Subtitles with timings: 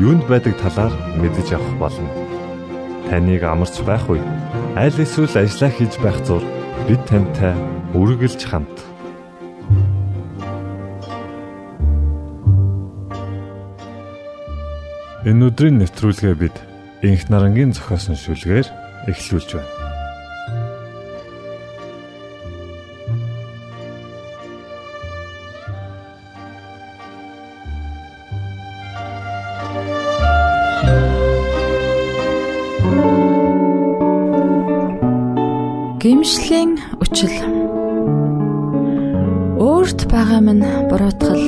[0.00, 2.08] юунд байдаг талаар мэдэж авах болно.
[3.08, 4.24] Таныг амарч байх үе
[4.72, 6.40] аль эсвэл ажиллаа хийж байх зур
[6.88, 7.52] бид тантай
[7.92, 8.76] үргэлж хамт.
[15.28, 16.56] Энэ өдрийн нэвтрүүлгээ бид
[17.04, 18.68] Инх нарангийн зохиосон шүлгээр
[19.08, 19.79] эхлүүлж байна.
[36.00, 37.28] Гимшлийн үчил
[39.60, 41.44] Өөрт байгаа минь буруутгал.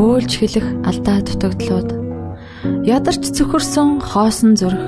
[0.00, 1.92] Өөлж хэлэх алдаа дутагдлууд.
[2.88, 4.80] Ядарч цөхөрсөн хоосон зүрх.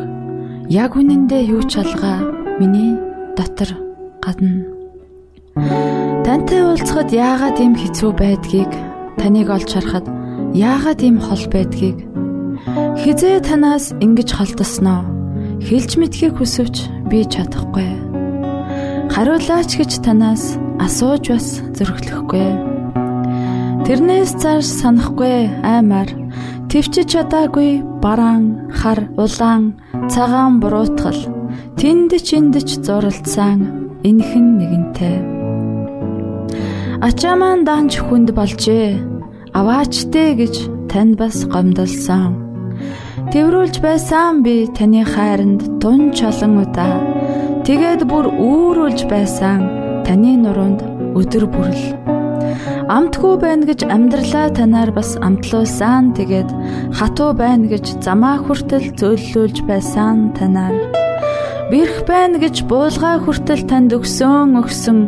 [0.73, 2.25] Яг үнэндээ юу ч алгаа
[2.57, 2.97] миний
[3.37, 3.77] дотор
[4.25, 4.65] гадна.
[6.25, 8.73] Тантай уулзахад яагаад ийм хэцүү байдгийг
[9.21, 10.09] таныг олж харахад
[10.57, 12.09] яагаад ийм хол байдгийг?
[13.05, 15.05] Хизээ танаас ингэж холдосноо
[15.61, 18.12] хэлж мэдхийг хүсвч би чадахгүй
[19.13, 22.49] хариулаач гэж танаас асууж бас зөрөглөхгүй.
[23.85, 26.09] Тэрнээс цааш санахгүй аймаар
[26.73, 29.77] төвчж чадаагүй бараан, хар, улаан,
[30.09, 31.21] цагаан буруутгал
[31.77, 33.59] тэнд чиндэж зуралдсан
[34.09, 35.17] энхэн нэгэнтэй.
[37.05, 38.97] Ачаа маань данч хүнд болжээ.
[39.53, 40.55] Аваачтэй гэж
[40.89, 42.33] танд бас гомдолсон.
[43.29, 47.12] Тэврүүлж байсан би таны хайранд тун чолон удаа
[47.63, 49.63] Тэгээд бүр үүрүүлж байсан
[50.03, 50.83] таны нуруунд
[51.15, 51.85] өдөр бүрл
[52.91, 56.11] амтгүй байна гэж амьдралаа танаар бас амтлуулсан.
[56.19, 56.51] Тэгээд
[56.99, 60.75] хатуу байна гэж замаа хүртэл зөөллүүлж байсан танаар.
[61.71, 64.99] Бэрх байна гэж буулгаа хүртэл танд өгсөн өгсөн.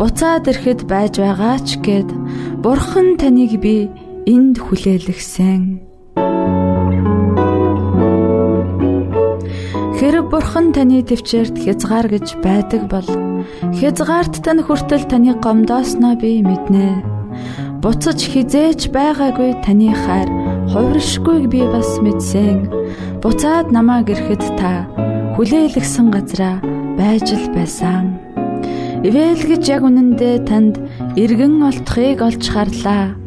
[0.00, 2.08] Буцаад ирэхэд байж байгаа ч гэд
[2.64, 3.86] бурхан таныг би
[4.26, 5.87] энд хүлээлгсэн
[9.98, 13.08] Хэрэг бурхан таны төвчээрт хязгаар гэж байдаг бол
[13.74, 17.02] хязгаарт тань хүртэл таны гомдоосноо би мэднэ.
[17.82, 20.30] Буцаж хизээч байгаагүй таны хайр
[20.70, 22.70] хувиршгүйг би бас мэдсэн.
[23.18, 24.86] Буцаад намаа гэрхэд та
[25.34, 26.62] хүлээлгсэн газраа
[26.94, 28.22] байж л байсан.
[29.02, 30.78] Ивэл гэж яг үнэндээ танд
[31.18, 33.18] эргэн олдохыг олж харлаа.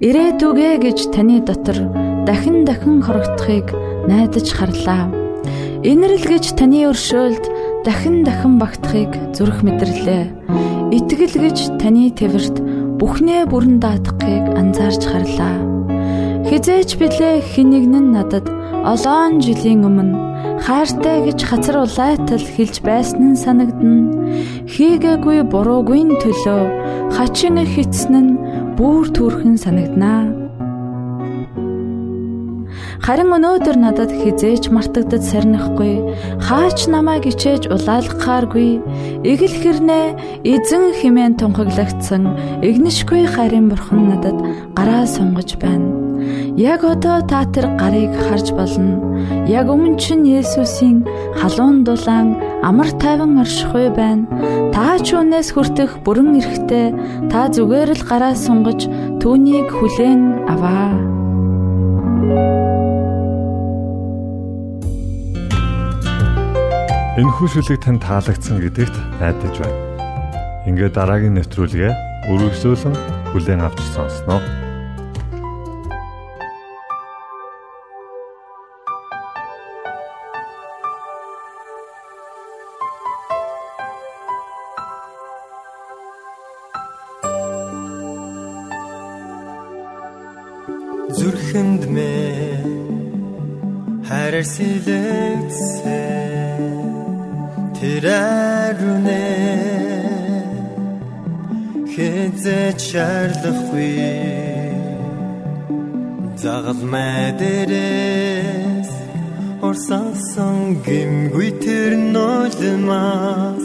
[0.00, 1.76] Ирээдүгэ гэж таны дотор
[2.24, 3.68] дахин дахин хорогдохыг
[4.08, 5.25] найдаж харлаа
[5.86, 7.44] Инэрл гэж таны өршөөлд
[7.86, 10.24] дахин дахин багтахыг зүрх мэдэрлээ.
[10.90, 12.58] Итгэл гэж таны твэрт
[12.98, 15.62] бүхнээ бүрэн даатгахыг анзаарч харлаа.
[16.50, 18.50] Хизээч билээ хинэгн нь надад
[18.82, 20.18] олоон жилийн өмнө
[20.66, 24.26] хайртай гэж хацар улайтал хэлж байсан нь санагдна.
[24.66, 26.62] Хийгээгүй буруугүй төлөө
[27.14, 28.38] хачин хитсэн нь
[28.74, 30.45] бүр төрхөн санагданаа.
[33.04, 36.00] Харин өнөөдөр надад хизээч мартагдад сарнихгүй,
[36.40, 38.80] хаач намайг ичээж улаалгахааргүй,
[39.26, 40.06] эгэл хэрнээ
[40.44, 44.38] эзэн химэн тунхаглагдсан игнишгүй харин бурхан надад
[44.72, 46.06] гараа сунгаж байна.
[46.56, 49.20] Яг одоо та тэр гарыг харж болно.
[49.46, 51.04] Яг өмнө чинь Есүсийн
[51.36, 54.24] халуун дулаан амар тайван оршихуй байна.
[54.72, 56.96] Та ч үнээс хүртэх бүрэн эрэхтэй
[57.28, 58.88] та зүгээр л гараа сунгаж
[59.20, 60.96] түүнийг хүлээн аваа.
[67.16, 69.80] Энэ хүшүүлэг тань таалагдсан гэдэгт найдаж байна.
[70.68, 71.92] Ингээд дараагийн нэвтрүүлгээ
[72.28, 72.92] өргөжлүүлэн
[73.32, 74.44] хүлээн авч сонсноо.
[91.16, 92.12] зүрхэнд мэ
[94.04, 94.44] хайраар
[97.76, 99.24] сэлэгдсэн тэрэрүнэ.
[101.92, 103.96] Хэзээ чарлахгүй
[106.42, 108.90] загал мэдэрээс.
[109.66, 113.64] Орсансан гимгүй тэр нулимас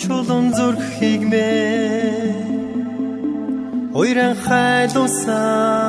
[0.00, 1.52] чулуун зүрх хигмэ.
[4.00, 5.88] Ойран хайлуусаа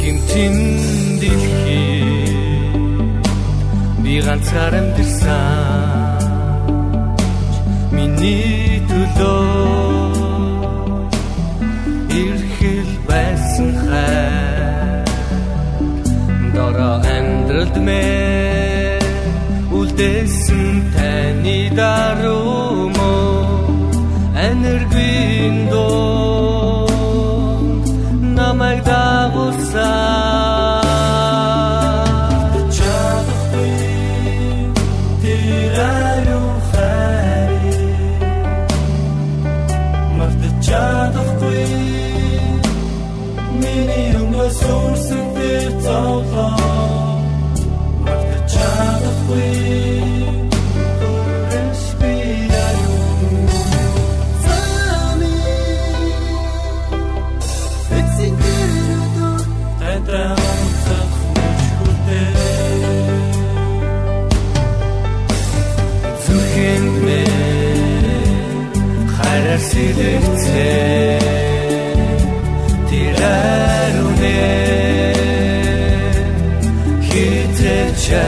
[0.00, 0.56] гимтин
[1.20, 1.87] дэлхий
[4.26, 6.18] ганцаар амьдэрсэн
[7.96, 9.38] миний төлөө
[12.22, 15.04] ирхэл байсан хай
[16.54, 18.06] дора амьдралд мэ
[19.78, 23.74] үлдээсэн таны даруй мөн.
[24.48, 24.97] Энергийн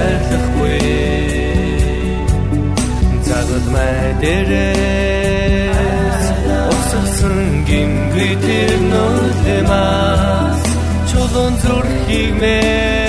[0.00, 0.78] хитэж чарлахгүй
[3.28, 5.00] загад мэдэрээс
[6.72, 10.60] уссан гингүй тэр нөлмас
[11.10, 12.99] чулуун зүрхийг мэ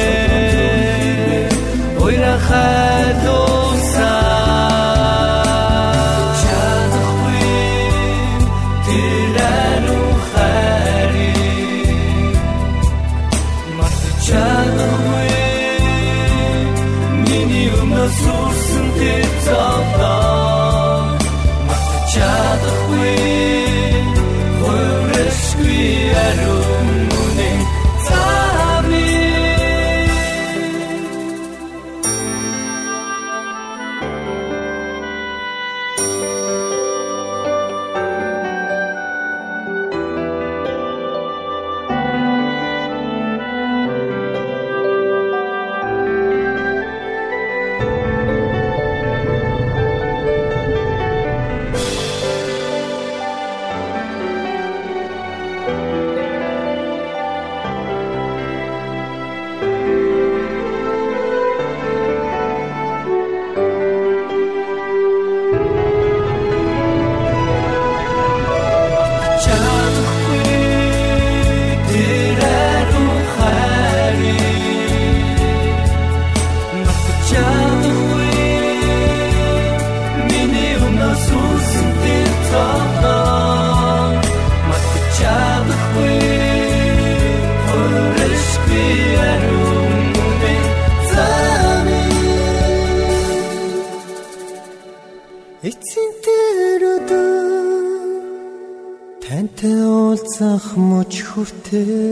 [100.11, 102.11] уулзах мөч хүртээ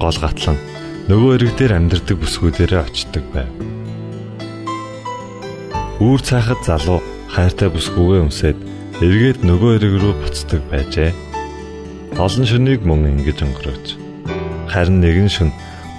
[0.00, 0.58] гол гатлан
[1.08, 3.50] нөгөө ирэг дээр амьдардаг бүсгүүдээрээ очдог байв.
[6.02, 7.00] Үүр цаахад залуу
[7.30, 8.58] хайртай бүсгүйгээ өмсөд
[9.00, 11.12] эргээд нөгөө ирэг рүү буцдаг байжээ.
[12.20, 13.86] Олон шөнийг мөн ингэж өнгөрөөж.
[14.72, 15.50] Харин нэгэн шөн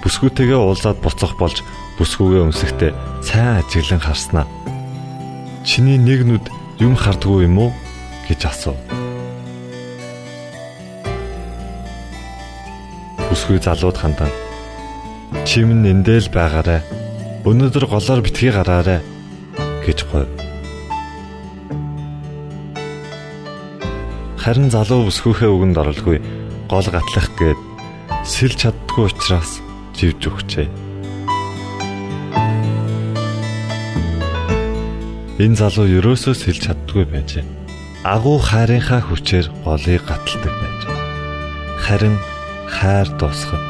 [0.02, 1.64] бүсгүйтэйгээ уулзаад буцах болж
[1.98, 2.90] бүсгүйгээ өмсөхдөө
[3.26, 4.46] сайн ажиглан харснаа.
[5.66, 6.46] Чиний нэг нүд
[6.78, 7.70] юм хардггүй юм уу
[8.28, 9.07] гэж асуув.
[13.48, 14.28] Бүсгүй залууд хандан
[15.48, 16.84] чим нэндэл байгаарэ
[17.48, 19.00] өнөөдөр голоор битгий гараарэ
[19.88, 20.28] гэж говь.
[24.36, 26.20] Харин залуу бүсгүйхээ үгэнд оролгүй
[26.68, 27.60] гол гатлах гээд
[28.28, 29.64] сэлж чаддгүй учраас
[29.96, 30.68] живж өгчээ.
[35.40, 37.48] Энэ залуу ерөөсөө сэлж чаддгүй байжээ.
[38.04, 40.80] Агуу хайрынхаа хүчээр голыг гаталдаг байж.
[41.88, 42.20] Харин
[42.68, 43.67] хайр дуусгав.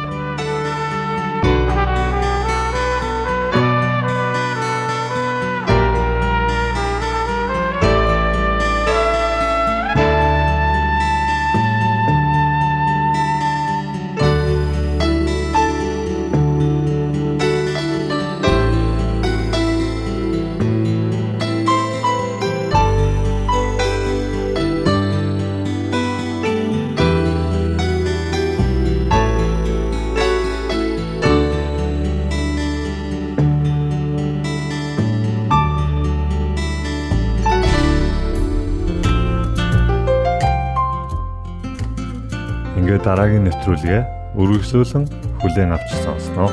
[42.88, 44.02] Ингээд дараагийн нэвтрүүлгээ
[44.40, 45.04] үргэлжлүүлэн
[45.44, 46.48] хүлээн авч сонсноо.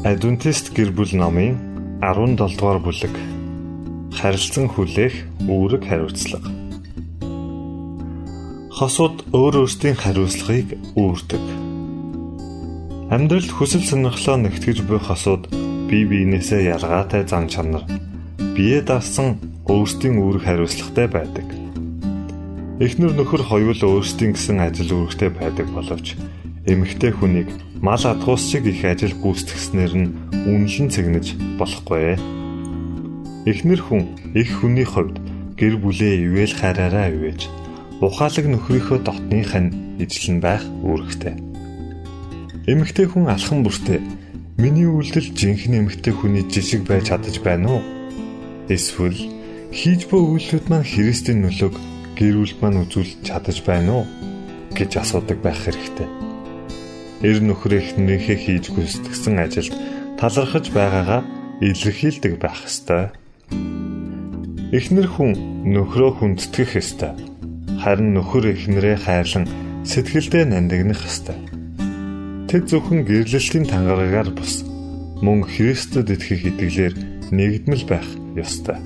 [0.00, 1.60] Адвентист гэр бүл номын
[2.00, 3.12] 17 дугаар бүлэг
[4.16, 6.48] харилцан хүлээх үүрэг хариуцлага.
[8.80, 11.44] Хосууд өөр өөрсдийн хариуцлагыг үүрдэг.
[13.12, 15.52] Амьдралд хүсэл сонирхлоо нэгтгэж буй хосууд
[15.92, 17.84] бие биенээсээ ялгаатай зан чанар
[18.56, 19.36] бие даасан
[19.66, 21.46] өөрсдийн үүрэг хариуцлагатай байдаг.
[22.78, 26.14] Эхнэр нөхөр хоёул өөрсдийн гэсэн ажил үүрэгтэй байдаг боловч
[26.66, 27.48] эмэгтэй хүнийг
[27.82, 30.12] мал адгуус шиг их ажил гүйцэтгэснээр нь
[30.46, 31.26] үнэлэн цэгнэж
[31.58, 32.14] болохгүй.
[33.46, 34.02] Эхнэр хүн
[34.34, 35.18] их хүний хувьд
[35.58, 37.48] гэр бүлээ ивэл хараараа ивэж
[38.04, 41.34] ухаалаг нөхрийнхөө дотных нь ижлэн байх үүрэгтэй.
[42.66, 44.00] Эмэгтэй хүн алхан бүртээ
[44.60, 47.82] миний үйлдэл жинхэнэ эмэгтэй хүний жишг байж чадаж байна уу?
[48.68, 49.35] Эсвэл
[49.72, 51.76] хийж буй үйлдэлүүд маань Христийн нөлөөг
[52.18, 54.04] гэр бүл маань үзүүлж чадаж байна уу
[54.76, 56.08] гэж асуудаг байх хэрэгтэй.
[57.24, 59.74] Эр нөхөр эхнэрийнхээ хийж гүйцэтгсэн ажилд
[60.20, 61.22] талархаж байгаагаа
[61.60, 63.12] илэрхийлдэг байх ёстой.
[64.72, 65.32] Эхнэр хүн
[65.72, 67.12] нөхрөө хүндэтгэх ёстой.
[67.80, 69.48] Харин нөхөр эхнэрээ хайрлан
[69.84, 71.38] сэтгэлдээ нандинах ёстой.
[72.48, 74.64] Тэд зөвхөн гэрлэлтийн тангараагаар бус
[75.24, 76.94] мөн Христэд итгэх итгэлээр
[77.32, 78.76] нэгдмэл байх ёстой.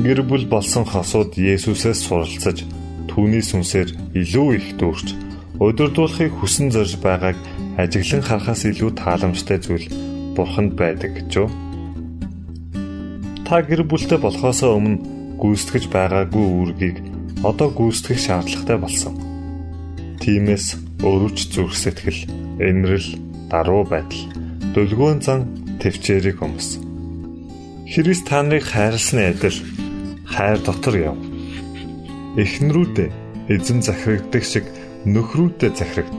[0.00, 2.64] Гэр бүл болсон хосууд Есүсээс суралцаж
[3.04, 5.12] түүний сүнсээр илүү их дүүрч
[5.60, 7.36] өдөрдуулахыг хүсэн зорж байгааг
[7.76, 9.92] ажиглан харахаас илүү тааламжтай зүйл
[10.32, 11.48] бурханд байдаг гэж юу?
[13.44, 15.04] Та гэр бүлтэй болохоос өмнө
[15.36, 16.96] гүйцэтгэж байгаагүй үүргийг
[17.44, 19.14] одоо гүйцэтгэх шаардлагатай болсон.
[20.24, 22.24] Тиймээс өөрөж зүрх сэтгэл,
[22.56, 23.08] энэрл,
[23.52, 24.24] даруй байдал,
[24.72, 25.44] дөлгөөн зан
[25.76, 26.80] төвчээрийг өмс.
[27.84, 29.79] Христ та нарыг хайрласны адил
[30.30, 31.16] хайр дотор яв.
[32.38, 33.10] Эхнэрүүдээ
[33.50, 34.64] эзэн захирагддаг шиг
[35.04, 36.14] нөхрүүдэд захирагд.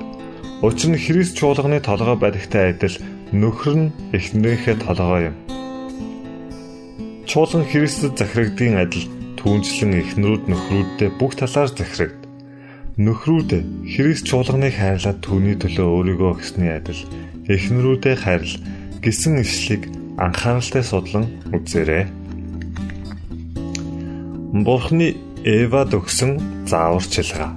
[0.61, 2.95] Учир нь Христ чуулганы толгой байдагтай адил
[3.31, 5.35] нөхөр нь эхнэрийнхээ толгой юм.
[7.25, 9.07] Чуулган Христэд захирагдгийн адил
[9.39, 12.21] түүнчлэн эхнэрүүд нөхрүүддээ бүх талаар захирагд.
[12.99, 13.51] Нөхрүүд
[13.87, 17.01] Христ чуулганыг хайрлаад түүний төлөө өөрийгөө өгсөний адил
[17.47, 18.55] эхнэрүүдээ хайрл
[19.01, 19.87] гэсэн ишлийг
[20.19, 21.25] анхааралтай судлан
[21.55, 22.20] үзээрэй.
[24.51, 25.15] Бурхны
[25.47, 27.55] Эвад өгсөн зааварчилгаа.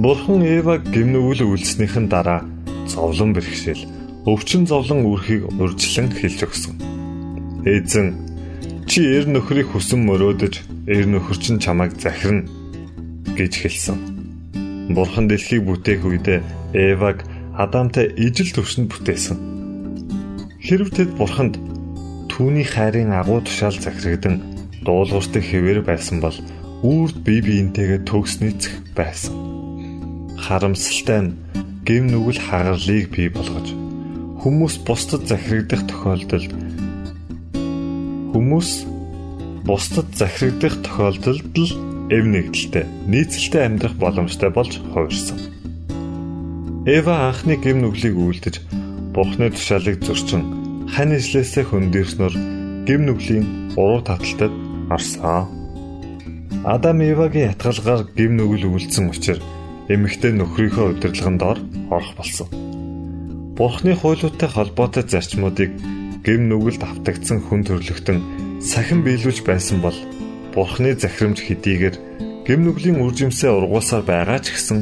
[0.00, 2.40] Бурхан Эваг гимнүгэл үйлснийхэн дараа
[2.88, 3.84] зовлон бэрхшээл,
[4.24, 6.74] өвчин зовлон үрхийг урьдчилан хэлж өгсөн.
[7.68, 8.16] Эзэн
[8.88, 12.48] чи эр нөхрийг хүсэн мөрөөдөж эр нөхөр чинь чамайг захирна
[13.36, 13.98] гэж хэлсэн.
[14.96, 16.40] Бурхан дэлхийг бүтээх үедээ
[16.72, 19.36] Эваг Адамтай ижил төвшөнд бүтээсэн.
[20.64, 21.60] Хэрв тэд Бурханд
[22.32, 24.55] түүний хайрын агуу тушаал захирагдан
[24.86, 26.38] дуулууртай хэвээр байсан бол
[26.86, 29.34] үрд бие биентэйгээ төгснөцөх байсан.
[30.38, 31.36] Харамсалтай нь
[31.82, 33.74] гэм нүгэл хагарлыг бий болгож
[34.42, 36.50] хүмүүс бусдад захирагдах тохиолдолд
[38.30, 38.70] хүмүүс
[39.66, 41.70] бусдад захирагдах тохиолдолд л
[42.14, 45.38] эв нэгдэлтэй нийцэлтэй амьдрах боломжтой болж хувирсан.
[46.86, 48.62] Эва анхны гэм нүглийг үлдэж
[49.10, 52.34] Бурхны тушаалыг зөрчин хань ижлээсээ хөндөрснөр
[52.86, 55.46] гэм нүглийн уруу таталтад орсон.
[56.64, 59.44] Адам Евагийн ятгалгаар гим нүгэл өвлцсөн учраас
[59.86, 61.58] эмэгтэй нөхрийнхөө удирдлаганд ор
[61.94, 62.48] орох болсон.
[63.54, 65.70] Бурхны хуйлуудтай холбоотой зарчмуудыг
[66.26, 68.18] гим нүгэлд автагдсан хүн төрлөختөн
[68.58, 69.94] сахин биелүүлж байсан бол
[70.54, 71.96] Бурхны захирамж хэдийгээр
[72.46, 74.78] гим нүглийн үржимсээ ургуулсаар байгаа ч гэсэн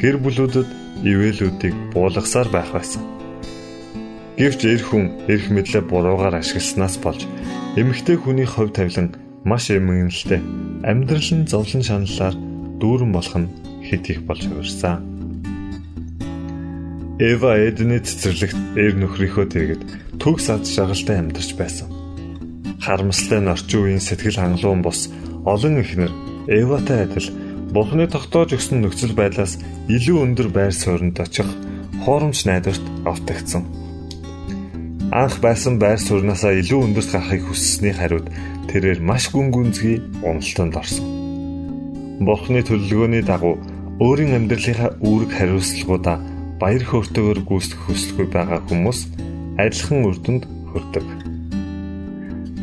[0.00, 0.68] гэр бүлүүдэд
[1.06, 3.02] ивэлүүдийг буулгасаар байх байсан.
[4.38, 7.22] Гэвч эр хүн эрх мэдлээ буруугаар ашигласнаас болж
[7.78, 9.14] эмэгтэй хүний хувь тавилан
[9.44, 10.40] маш эмгэнэлтэй
[10.82, 12.34] амьдрал нь зовлон шаналлаар
[12.80, 13.52] дүүрэн болох нь
[13.86, 15.02] хэд их болж хувирсан.
[17.18, 19.82] Эва Эдний цэцэрлэгт эр нөхрийнхөө дэргэд
[20.22, 21.90] төгс аз жаргалтай амьдарч байсан.
[22.78, 25.10] Харамсалтай нь орчин үеийн сэтгэл хангалуун бос
[25.42, 26.12] олон ихнэр
[26.46, 27.28] Эватай адил
[27.74, 29.60] Бурхны тогтоож өгсөн нөхцөл байдлаас
[29.92, 31.44] илүү өндөр байр суурьнд очих
[32.06, 33.77] хуурамч найдварт автагдсан.
[35.08, 38.28] Анх байсан байр сууриасаа илүү өндөрт гарахыг хүссэний хариуд
[38.68, 41.08] тэрээр маш гүн гүнзгий уналтанд орсон.
[42.20, 43.56] Бурхны төлөвлөгөөний дагуу
[44.04, 46.20] өөрийн амьдралынхаа үүрэг хариуцлагуудаа
[46.60, 48.98] баяр хөөртэйгээр гүйцэтгэх хүсэлгүй байгаа хүмүүс
[49.56, 50.44] адилхан үр дүнд
[50.76, 51.06] хүрдэг.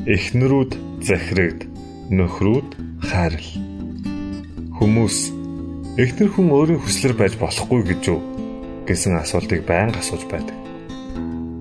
[0.05, 0.71] Эхнэрүүд
[1.01, 1.65] захирагд,
[2.13, 2.69] нөхрүүд
[3.09, 3.51] хайрл.
[4.77, 5.17] Хүмүүс
[5.97, 8.19] эхнэр хүн өөрийн хүслэр байж болохгүй гэж үү
[8.85, 10.53] гэсэн асуултыг байнга асууж байдаг.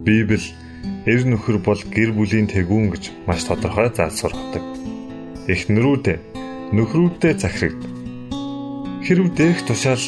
[0.04, 0.44] Библи
[1.04, 4.64] эр нөхөр бол гэр бүлийн тэгүүн гэж маш тодорхой заалсуургадаг.
[5.52, 6.06] Эхнэрүүд
[6.72, 7.82] нөхрүүдэд захирагд.
[9.04, 10.00] Хэрв дээрх тушаал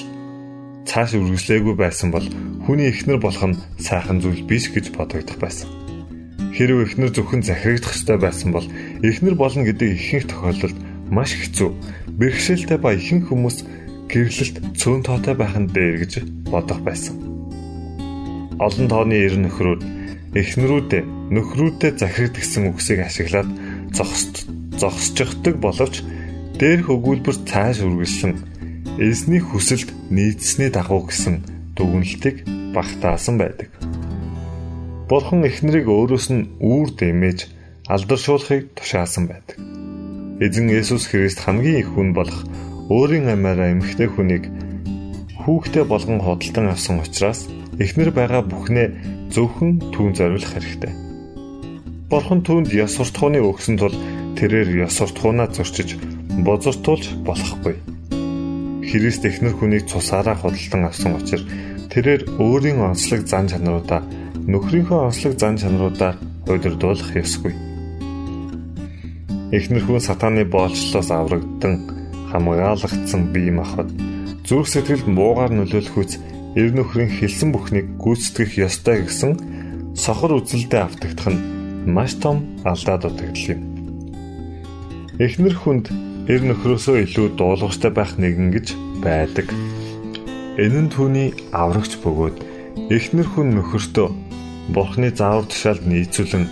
[0.88, 2.24] цааш үргэлжлээгүй байсан бол
[2.64, 5.68] хүний эхнэр болох нь сайхан зүйл биш гэж бодогдох байсан.
[6.56, 8.64] Хэрвээ эхнэр зөвхөн захирагдах ёстой байсан бол
[9.04, 10.78] эхнэр болно гэдэг ихэнх тохиолдолд
[11.12, 11.70] маш хэцүү,
[12.16, 13.68] бэрхшээлтэй ба ихэнх хүмүүс
[14.08, 16.12] гэрлэлт цөөн тоотой байх нь дээр гэж
[16.48, 17.20] бодох байсан.
[18.56, 19.95] Олон тооны ер нөхрүүд
[20.36, 21.02] эхнэрүүдээ
[21.32, 23.48] нөхрүүдэд захирагд гэсэн үгсийг ашиглаад
[23.96, 24.44] зогсож
[24.76, 26.04] зогсчихдаг боловч
[26.60, 28.34] дээрх өгүүлбэр цааш үргэлжлэн
[29.00, 31.40] эзний хүсэлд нийцсэний дагуу гэсэн
[31.76, 32.44] дүгнэлтийг
[32.76, 33.72] багтаасан байдаг.
[35.08, 37.38] Бурхан эхнэрийг өөрөөс нь үүр дэмэж
[37.88, 39.56] алдаршуулахыг тушаасан байдаг.
[40.44, 42.44] Эзэн Есүс Христ хамгийн их хүн болох
[42.92, 44.44] өөрийн амиараа эмэгтэй хүнийг
[45.44, 50.92] хүүхдээ болгон хөдөлтөн авсан учраас эхнэр байгаа бүхнээ зөвхөн түүн зориулах хэрэгтэй.
[52.08, 53.92] Бурхан түүнд ёс суртахууны өгсөн тул
[54.40, 56.00] тэрээр ёс суртахуунаа зөрчиж
[56.40, 57.76] бозортуулж болохгүй.
[58.88, 61.44] Христ эхнэр хүнийг цусаараа худалдан авсан учраас
[61.92, 64.00] тэрээр өөрийн онцлог зан чанаруудаа
[64.48, 66.16] нөхрийнхөө онцлог зан чанаруудаар
[66.48, 67.52] удирдуулах ёсгүй.
[69.52, 71.74] Эхнэр хүн сатааны боолчлоос аврагдсан
[72.32, 73.92] хамгаалагдсан бие махбод
[74.48, 76.16] зүрх сэтгэлд муугаар нөлөөлөх үс
[76.56, 79.32] эр нөхрийн хэлсэн бүхнийг гүйцэтгэх ёстой гэсэн
[79.92, 81.44] сохор үзэлдээ автагдах нь
[81.84, 83.60] маш том алдаа дутагдал юм.
[85.20, 85.92] Эхнэр хүнд
[86.32, 88.66] эр нөхрөөсөө илүү дуулууртай байх нэгэн гэж
[89.04, 89.52] байдаг.
[90.56, 92.36] Энэ нь түүний аврагч бөгөөд
[92.88, 94.08] эхнэр хүн нөхөртөө
[94.72, 96.44] Бурхны заавар тушаалд нийцүүлэн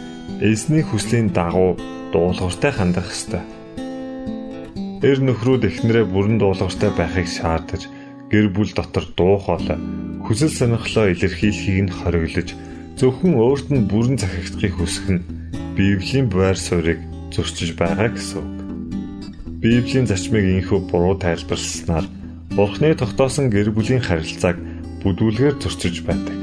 [0.44, 1.80] эзний хүслийн дагуу
[2.12, 3.42] дуулууртай хандах ёстой.
[5.00, 7.90] Эр нөхрүүд эхнэрээ бүрэн дуулууртай байхыг шаардаж
[8.32, 9.78] гэр бүл дотор дуу хоолой
[10.24, 12.48] хүсэл сонирхлоо илэрхийлэхийг нь хориглож
[12.96, 15.24] зөвхөн өөрт нь бүрэн захирагдахыг хүсэх нь
[15.76, 17.02] Библийн байр суурийг
[17.34, 18.48] зөрчиж байгаа гэсэн үг.
[19.60, 22.06] Библийн зарчмыг инхүү буруу тайлбарласнаар
[22.54, 24.56] Бурхны тогтоосон гэр бүлийн харилцааг
[25.02, 26.38] бүдүүлгээр зөрчиж байдаг.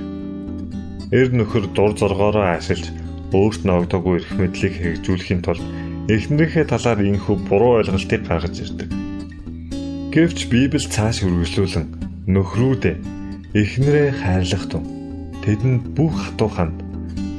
[1.16, 2.92] Эр нөхөр дур зоргоороо ашиглаж
[3.32, 5.64] өөрт нь огдоогүй эрх мэдлийг хэрэгжүүлэхийн тулд
[6.12, 9.01] эхнэрийнхээ талаар инхүү буруу ойлголтыг гаргаж ирдэг.
[10.12, 11.88] Гэвч Библи цааш үргэлжлүүлэн
[12.28, 12.96] нөхрүүдээ
[13.56, 14.84] эхнэрээ хайрлах тун
[15.40, 16.84] тэдэнд бүх хатуу ханд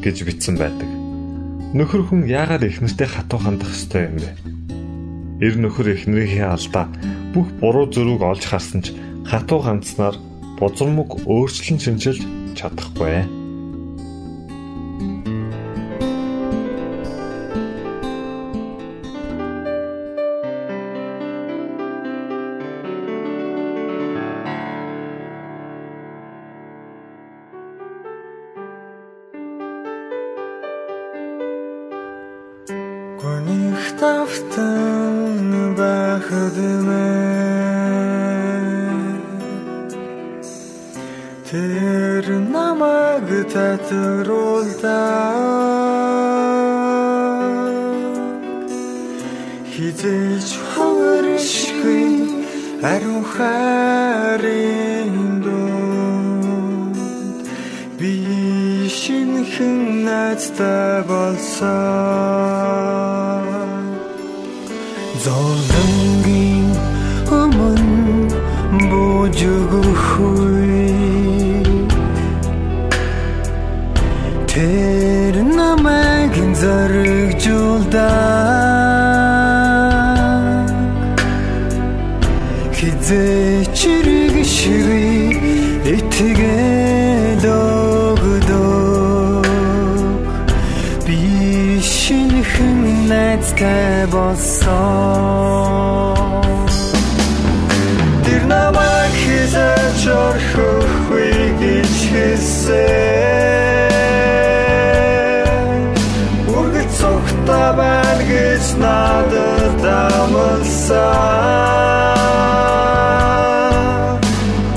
[0.00, 0.88] гэж бичсэн байдаг.
[1.76, 4.30] Нөхөр хүн яагаад эхнэртэй хатуу хандах ёстой юм бэ?
[5.44, 6.88] Эр нөхөр эхнэрийнхээ алдаа
[7.36, 8.96] бүх буруу зөрүүг олж харсан ч
[9.28, 10.16] хатуу ганцнаар
[10.56, 12.24] бузармаг өөрчлөн шинжилж
[12.56, 13.41] чадахгүй.
[41.52, 44.96] Тэр намайг татруулдаа
[49.68, 52.08] Хизээч хөршгүй
[52.80, 56.96] ариун хайрын дунд
[58.00, 58.14] би
[58.88, 61.68] шинхэн найзтай болсон
[65.24, 66.72] Золонгийн
[67.28, 68.40] өмнө
[68.88, 69.40] бууж
[76.62, 78.02] зоригжуулдаг
[82.78, 84.86] хизээ чирэг шиг
[85.96, 89.46] итгэл өгдөг.
[91.06, 91.18] Би
[91.82, 94.62] шинхэн найзтай болсон?
[98.22, 103.31] Тэр намайг хизээ чорхохгүй гэж хэлсэн.
[110.82, 112.18] байсаа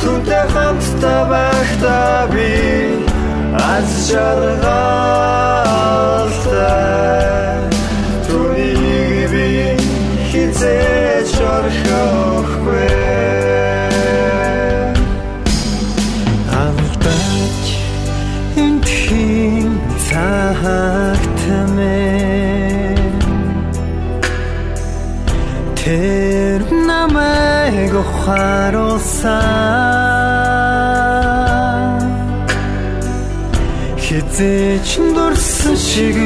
[0.02, 2.50] Түнтэй хамт та байх та би.
[3.54, 4.85] Аз жаргаа
[34.38, 36.18] зээч дурсан шиг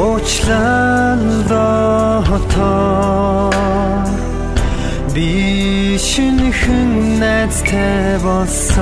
[0.00, 1.20] уучлан
[1.50, 3.50] дотоо
[5.14, 5.30] би
[6.08, 8.80] шинхэн найзтай болсон.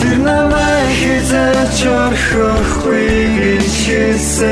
[0.00, 4.48] Тэр намайг хизээч орхихгүй гэж хэлсэн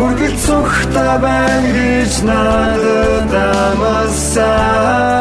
[0.00, 5.17] үргэлж цогтой байна гэж надад амарсан.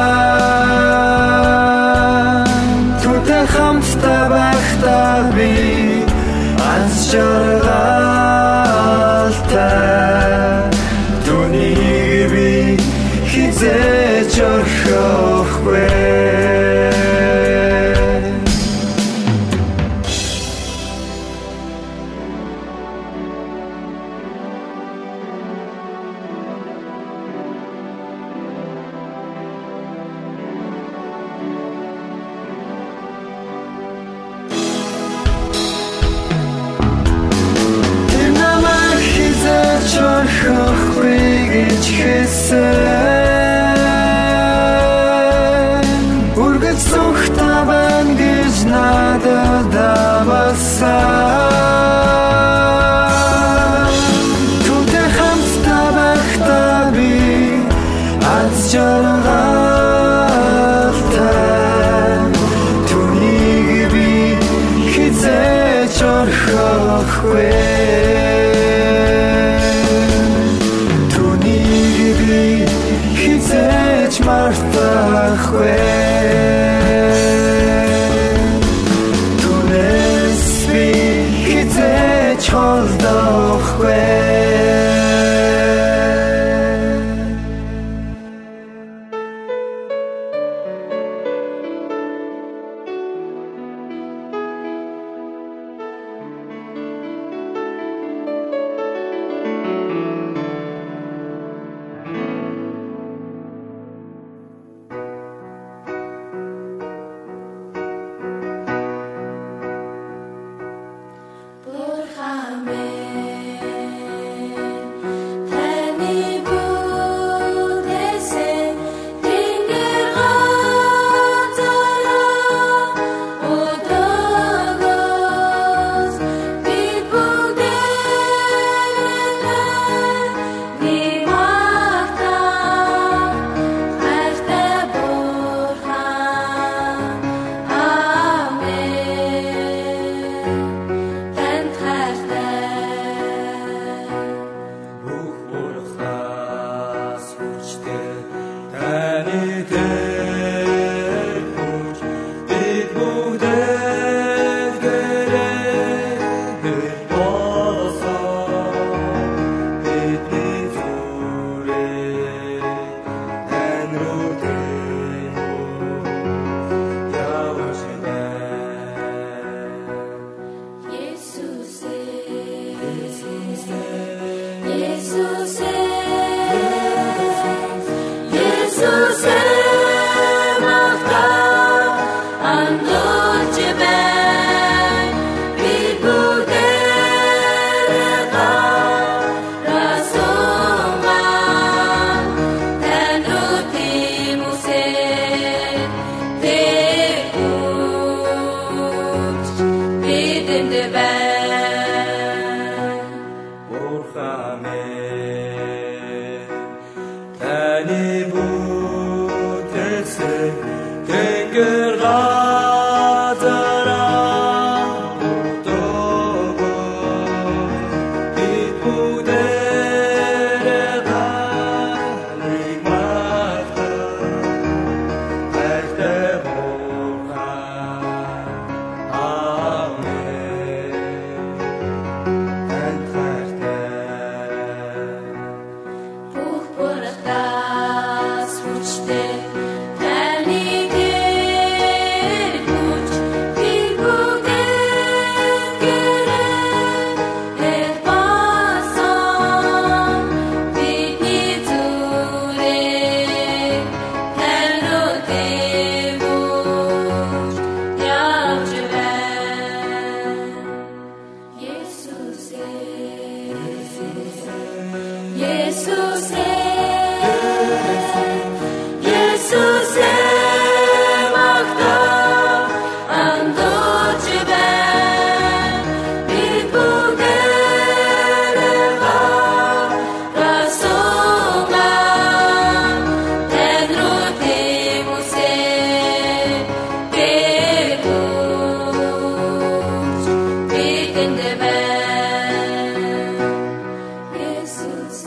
[294.77, 295.25] Jesus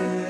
[0.00, 0.29] is.